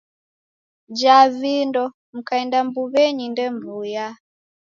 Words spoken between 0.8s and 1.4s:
Jaa